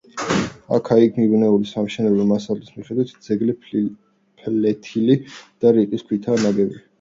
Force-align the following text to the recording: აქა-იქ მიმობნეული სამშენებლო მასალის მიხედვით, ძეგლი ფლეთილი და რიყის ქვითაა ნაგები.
აქა-იქ 0.77 1.19
მიმობნეული 1.23 1.69
სამშენებლო 1.71 2.25
მასალის 2.31 2.71
მიხედვით, 2.77 3.13
ძეგლი 3.27 3.55
ფლეთილი 3.67 5.19
და 5.43 5.75
რიყის 5.79 6.09
ქვითაა 6.11 6.43
ნაგები. 6.49 6.83